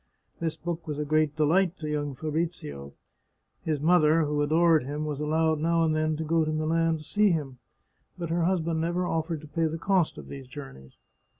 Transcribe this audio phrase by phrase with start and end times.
[0.39, 2.93] This book was a great delight to young Fabrizio.
[3.63, 7.03] His mother, who adored him, was allowed now and then to go to Milan to
[7.03, 7.59] see him,
[8.17, 10.97] but her husband never offered to pay the cost of these journeys.